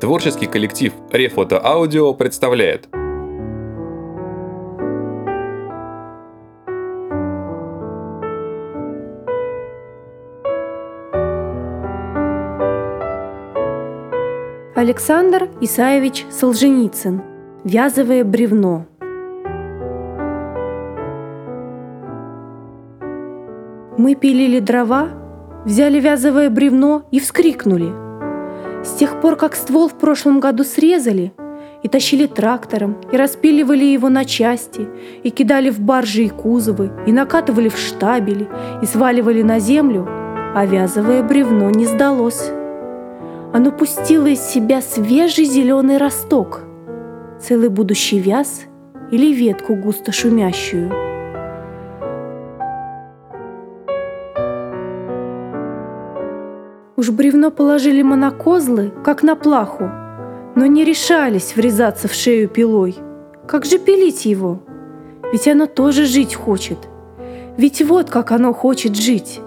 Творческий 0.00 0.46
коллектив 0.46 0.92
Рефото 1.10 1.58
Аудио 1.64 2.12
представляет. 2.12 2.86
Александр 14.74 15.48
Исаевич 15.62 16.26
Солженицын. 16.30 17.22
«Вязовое 17.64 18.22
бревно» 18.22 18.84
Мы 23.96 24.14
пилили 24.14 24.60
дрова, 24.60 25.08
взяли 25.64 25.98
вязовое 26.00 26.50
бревно 26.50 27.08
и 27.10 27.18
вскрикнули. 27.18 28.05
С 28.84 28.94
тех 28.98 29.20
пор, 29.20 29.36
как 29.36 29.54
ствол 29.54 29.88
в 29.88 29.94
прошлом 29.94 30.40
году 30.40 30.64
срезали 30.64 31.32
и 31.82 31.88
тащили 31.88 32.26
трактором, 32.26 32.96
и 33.12 33.16
распиливали 33.16 33.84
его 33.84 34.08
на 34.08 34.24
части, 34.24 34.88
и 35.22 35.30
кидали 35.30 35.70
в 35.70 35.80
баржи 35.80 36.24
и 36.24 36.28
кузовы, 36.28 36.90
и 37.06 37.12
накатывали 37.12 37.68
в 37.68 37.78
штабели, 37.78 38.48
и 38.82 38.86
сваливали 38.86 39.42
на 39.42 39.58
землю, 39.58 40.06
а 40.54 40.66
бревно 41.22 41.70
не 41.70 41.84
сдалось. 41.84 42.50
Оно 43.52 43.70
пустило 43.70 44.26
из 44.26 44.40
себя 44.40 44.80
свежий 44.80 45.44
зеленый 45.44 45.98
росток, 45.98 46.62
целый 47.40 47.68
будущий 47.68 48.18
вяз 48.18 48.62
или 49.10 49.32
ветку 49.32 49.76
густо 49.76 50.12
шумящую– 50.12 50.92
Уж 56.96 57.10
бревно 57.10 57.50
положили 57.50 58.02
монокозлы, 58.02 58.92
как 59.04 59.22
на 59.22 59.36
плаху, 59.36 59.90
но 60.54 60.66
не 60.66 60.84
решались 60.84 61.54
врезаться 61.54 62.08
в 62.08 62.14
шею 62.14 62.48
пилой. 62.48 62.96
Как 63.46 63.64
же 63.64 63.78
пилить 63.78 64.24
его? 64.24 64.62
Ведь 65.32 65.46
оно 65.48 65.66
тоже 65.66 66.06
жить 66.06 66.34
хочет. 66.34 66.78
Ведь 67.56 67.82
вот 67.82 68.10
как 68.10 68.32
оно 68.32 68.52
хочет 68.52 68.96
жить. 68.96 69.40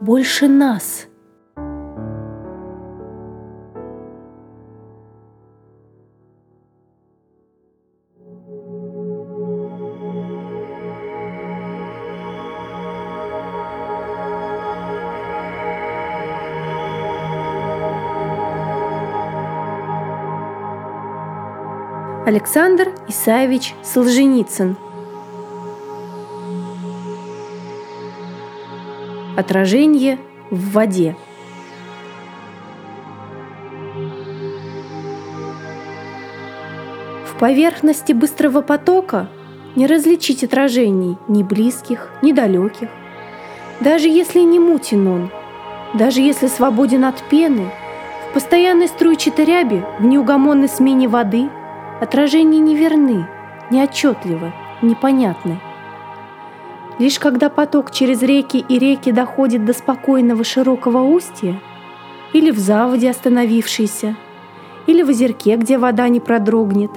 Больше 0.00 0.48
нас– 0.48 1.06
Александр 22.26 22.92
Исаевич 23.06 23.72
Солженицын. 23.84 24.76
Отражение 29.36 30.18
в 30.50 30.72
воде. 30.72 31.14
В 37.26 37.38
поверхности 37.38 38.12
быстрого 38.12 38.60
потока 38.60 39.28
не 39.76 39.86
различить 39.86 40.42
отражений 40.42 41.16
ни 41.28 41.44
близких, 41.44 42.10
ни 42.22 42.32
далеких. 42.32 42.88
Даже 43.78 44.08
если 44.08 44.40
не 44.40 44.58
мутен 44.58 45.06
он, 45.06 45.30
даже 45.94 46.22
если 46.22 46.48
свободен 46.48 47.04
от 47.04 47.22
пены, 47.30 47.70
в 48.28 48.34
постоянной 48.34 48.88
струйчатой 48.88 49.44
ряби, 49.44 49.80
в 50.00 50.04
неугомонной 50.04 50.68
смене 50.68 51.06
воды– 51.06 51.48
Отражения 51.98 52.58
неверны, 52.58 53.26
неотчетливы, 53.70 54.52
непонятны. 54.82 55.58
Лишь 56.98 57.18
когда 57.18 57.48
поток 57.48 57.90
через 57.90 58.20
реки 58.20 58.58
и 58.58 58.78
реки 58.78 59.12
доходит 59.12 59.64
до 59.64 59.72
спокойного 59.72 60.44
широкого 60.44 60.98
устья, 60.98 61.58
или 62.34 62.50
в 62.50 62.58
заводе 62.58 63.08
остановившейся, 63.08 64.14
или 64.86 65.02
в 65.02 65.08
озерке, 65.08 65.56
где 65.56 65.78
вода 65.78 66.08
не 66.08 66.20
продрогнет, 66.20 66.90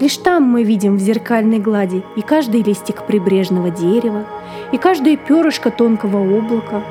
лишь 0.00 0.16
там 0.16 0.44
мы 0.44 0.62
видим 0.62 0.96
в 0.96 1.00
зеркальной 1.00 1.58
глади 1.58 2.02
и 2.16 2.22
каждый 2.22 2.62
листик 2.62 3.04
прибрежного 3.06 3.68
дерева, 3.68 4.24
и 4.72 4.78
каждое 4.78 5.18
перышко 5.18 5.70
тонкого 5.70 6.38
облака, 6.38 6.82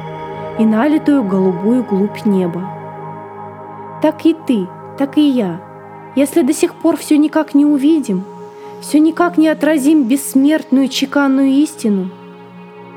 и 0.60 0.66
налитую 0.66 1.24
голубую 1.24 1.84
глубь 1.84 2.26
неба. 2.26 2.62
Так 4.04 4.24
и 4.28 4.36
ты, 4.36 4.68
так 5.00 5.18
и 5.18 5.28
я— 5.28 5.60
если 6.16 6.42
до 6.42 6.54
сих 6.54 6.76
пор 6.76 6.98
все 6.98 7.18
никак 7.18 7.54
не 7.54 7.66
увидим, 7.66 8.24
все 8.82 9.00
никак 9.00 9.38
не 9.38 9.48
отразим 9.48 10.04
бессмертную 10.04 10.88
чеканную 10.88 11.50
истину, 11.50 12.10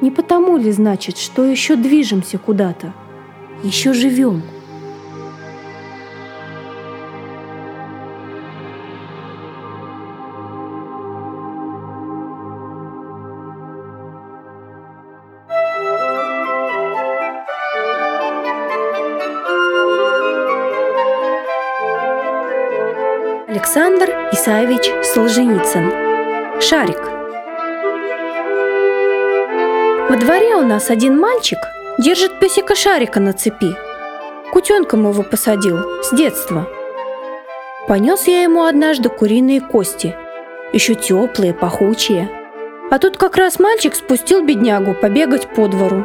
не 0.01 0.11
потому 0.11 0.57
ли 0.57 0.73
значит, 0.73 1.17
что 1.17 1.45
еще 1.45 1.77
движемся 1.77 2.39
куда-то, 2.39 2.93
еще 3.63 3.93
живем– 3.93 4.43
Александр 23.57 24.11
Исаевич 24.33 24.93
Солженицын. 25.03 25.91
Шарик. 26.61 27.01
Во 30.11 30.17
дворе 30.19 30.57
у 30.57 30.61
нас 30.61 30.91
один 30.91 31.19
мальчик 31.19 31.57
держит 31.97 32.39
песика 32.39 32.75
Шарика 32.75 33.19
на 33.19 33.33
цепи. 33.33 33.75
Кутенком 34.53 35.09
его 35.11 35.23
посадил 35.23 36.03
с 36.03 36.15
детства. 36.15 36.69
Понес 37.89 38.27
я 38.27 38.43
ему 38.43 38.65
однажды 38.65 39.09
куриные 39.09 39.63
кости, 39.63 40.15
еще 40.75 40.95
теплые, 40.95 41.55
пахучие. 41.55 42.29
А 42.91 42.99
тут 42.99 43.17
как 43.17 43.37
раз 43.37 43.59
мальчик 43.59 43.95
спустил 43.95 44.45
беднягу 44.45 44.93
побегать 44.93 45.49
по 45.49 45.67
двору. 45.67 46.05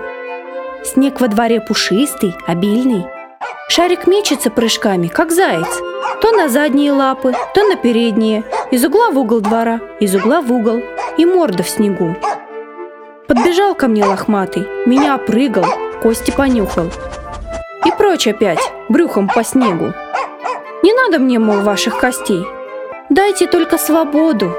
Снег 0.86 1.20
во 1.20 1.28
дворе 1.28 1.60
пушистый, 1.60 2.34
обильный. 2.48 3.08
Шарик 3.74 4.06
мечется 4.06 4.52
прыжками, 4.52 5.08
как 5.08 5.32
заяц– 5.32 5.80
то 6.22 6.34
на 6.34 6.50
задние 6.50 6.92
лапы, 6.92 7.32
то 7.54 7.64
на 7.64 7.78
передние, 7.78 8.44
из 8.70 8.84
угла 8.84 9.12
в 9.12 9.18
угол 9.18 9.40
двора, 9.40 9.80
из 10.02 10.14
угла 10.14 10.42
в 10.42 10.52
угол, 10.52 10.82
и 11.18 11.26
морда 11.26 11.64
в 11.64 11.70
снегу. 11.70 12.18
Подбежал 13.30 13.74
ко 13.74 13.88
мне 13.88 14.04
лохматый, 14.04 14.68
меня 14.86 15.16
опрыгал, 15.16 15.64
кости 16.04 16.32
понюхал. 16.32 16.88
И 17.86 17.92
прочь 17.98 18.28
опять, 18.28 18.60
брюхом 18.90 19.30
по 19.34 19.42
снегу. 19.42 19.94
Не 20.84 20.94
надо 20.94 21.20
мне, 21.20 21.40
мол, 21.40 21.62
ваших 21.62 21.98
костей. 21.98 22.46
Дайте 23.10 23.48
только 23.48 23.78
свободу, 23.78 24.54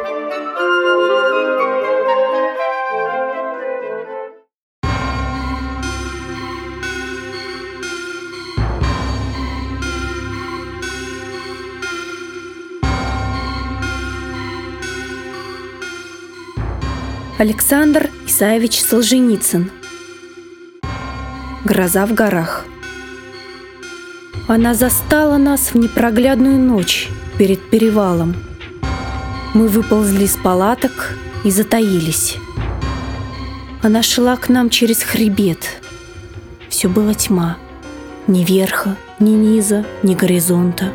Александр 17.38 18.10
Исаевич 18.26 18.82
Солженицын 18.82 19.70
Гроза 21.64 22.04
в 22.04 22.12
горах 22.12 22.66
Она 24.48 24.74
застала 24.74 25.38
нас 25.38 25.72
в 25.72 25.78
непроглядную 25.78 26.58
ночь 26.58 27.08
перед 27.38 27.70
перевалом. 27.70 28.36
Мы 29.54 29.66
выползли 29.68 30.24
из 30.24 30.36
палаток 30.36 31.16
и 31.42 31.50
затаились. 31.50 32.36
Она 33.82 34.02
шла 34.02 34.36
к 34.36 34.50
нам 34.50 34.68
через 34.68 35.02
хребет. 35.02 35.80
Все 36.68 36.88
было 36.88 37.14
тьма. 37.14 37.56
Ни 38.26 38.44
верха, 38.44 38.96
ни 39.18 39.30
низа, 39.30 39.86
ни 40.02 40.14
горизонта. 40.14 40.92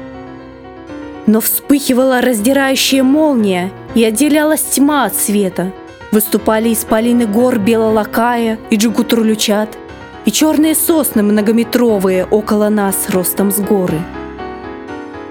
Но 1.25 1.41
вспыхивала 1.41 2.21
раздирающая 2.21 3.01
молния 3.01 3.71
и 3.95 4.03
отделялась 4.03 4.61
тьма 4.61 5.05
от 5.05 5.15
света— 5.15 5.73
Выступали 6.11 6.73
исполины 6.73 7.25
гор 7.25 7.59
Белолакая 7.59 8.59
и 8.69 8.77
Джугутрулючат, 8.77 9.77
и 10.25 10.31
черные 10.31 10.75
сосны 10.75 11.23
многометровые 11.23 12.25
около 12.25 12.69
нас 12.69 13.09
ростом 13.09 13.51
с 13.51 13.59
горы. 13.59 13.99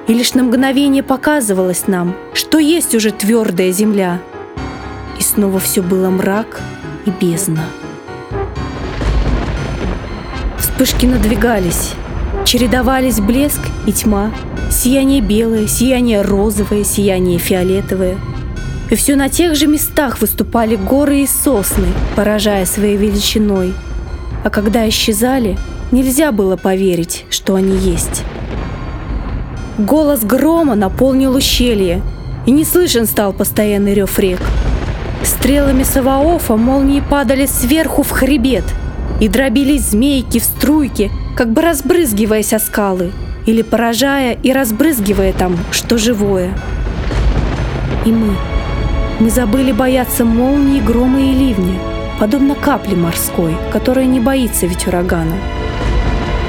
И 0.07 0.15
лишь 0.15 0.35
на 0.35 0.45
мгновение 0.45 1.03
показывалось 1.03 1.87
нам, 1.87 2.15
что 2.35 2.59
есть 2.59 2.95
уже 2.95 3.11
твердая 3.11 3.73
земля. 3.73 4.21
И 5.19 5.23
снова 5.23 5.59
все 5.59 5.83
было 5.83 6.11
мрак 6.11 6.61
и 7.07 7.11
бездна. 7.11 7.65
Вспышки 10.59 11.07
надвигались, 11.07 11.95
Чередовались 12.45 13.19
блеск 13.19 13.61
и 13.87 13.93
тьма, 13.93 14.31
сияние 14.71 15.21
белое, 15.21 15.67
сияние 15.67 16.23
розовое, 16.23 16.85
сияние 16.85 17.39
фиолетовое. 17.41 18.19
И 18.91 18.95
все 18.95 19.17
на 19.17 19.29
тех 19.29 19.57
же 19.57 19.67
местах 19.67 20.21
выступали 20.21 20.77
горы 20.77 21.23
и 21.23 21.27
сосны, 21.27 21.89
поражая 22.15 22.67
своей 22.67 22.97
величиной. 22.97 23.75
А 24.45 24.51
когда 24.51 24.89
исчезали, 24.89 25.59
нельзя 25.91 26.31
было 26.31 26.57
поверить, 26.57 27.25
что 27.31 27.57
они 27.57 27.77
есть. 27.77 28.23
Голос 29.79 30.25
грома 30.25 30.75
наполнил 30.75 31.35
ущелье, 31.35 32.01
и 32.47 32.53
не 32.53 32.65
слышен 32.65 33.07
стал 33.07 33.33
постоянный 33.33 33.93
рев 33.93 34.19
рек. 34.19 34.41
Стрелами 35.25 35.83
Саваофа 35.83 36.57
молнии 36.57 37.01
падали 37.01 37.47
сверху 37.47 38.05
в 38.05 38.11
хребет, 38.11 38.65
и 39.21 39.29
дробились 39.29 39.91
змейки 39.91 40.39
в 40.39 40.45
струйке, 40.45 41.11
как 41.37 41.53
бы 41.53 41.63
разбрызгиваясь 41.63 42.53
о 42.53 42.61
скалы, 42.61 43.11
или 43.47 43.63
поражая 43.63 44.39
и 44.41 44.53
разбрызгивая 44.53 45.33
там, 45.33 45.59
что 45.73 45.99
живое. 45.99 46.57
И 48.05 48.13
мы, 48.13 48.37
мы 49.19 49.31
забыли 49.31 49.73
бояться 49.73 50.25
молнии, 50.25 50.81
грома 50.81 51.21
и 51.21 51.33
ливня, 51.33 51.79
подобно 52.21 52.55
капле 52.55 52.97
морской, 52.97 53.57
которая 53.73 54.05
не 54.05 54.21
боится 54.21 54.67
ведь 54.67 54.87
урагана. 54.87 55.37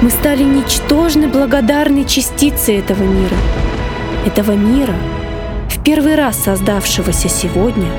Мы 0.01 0.09
стали 0.09 0.43
ничтожной 0.43 1.27
благодарной 1.27 2.05
частицей 2.05 2.79
этого 2.79 3.03
мира. 3.03 3.37
Этого 4.25 4.51
мира, 4.51 4.95
в 5.69 5.81
первый 5.81 6.15
раз 6.15 6.37
создавшегося 6.43 7.29
сегодня 7.29 7.89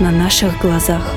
на 0.00 0.10
наших 0.10 0.58
глазах. 0.60 1.14